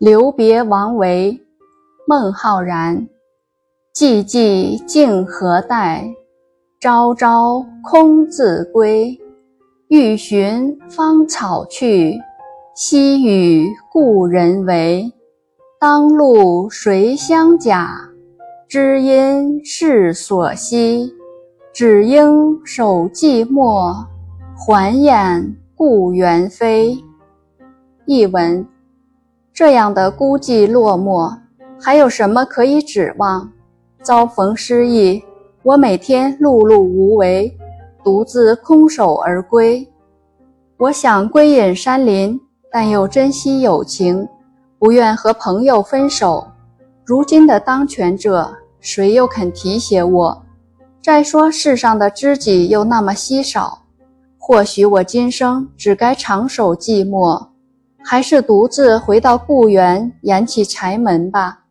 [0.00, 1.40] 留别王维，
[2.06, 3.06] 孟浩然。
[3.94, 6.12] 寂寂竟何待？
[6.80, 9.16] 朝朝空自归。
[9.88, 12.18] 欲寻芳草去，
[12.74, 15.12] 惜与故人违。
[15.78, 17.96] 当路谁相甲？
[18.68, 21.14] 知音是所惜。
[21.72, 23.94] 只应守寂寞，
[24.56, 26.98] 还掩故园飞。
[28.06, 28.66] 译文：
[29.54, 31.32] 这样的孤寂落寞，
[31.80, 33.48] 还有什么可以指望？
[34.02, 35.22] 遭逢失意，
[35.62, 37.56] 我每天碌碌无为，
[38.02, 39.88] 独自空手而归。
[40.76, 44.28] 我想归隐山林，但又珍惜友情，
[44.76, 46.44] 不愿和朋友分手。
[47.04, 50.42] 如今的当权者，谁又肯提携我？
[51.00, 53.82] 再说世上的知己又那么稀少，
[54.36, 57.46] 或许我今生只该长守寂寞，
[58.06, 61.63] 还是独自回到故园，掩起柴门吧。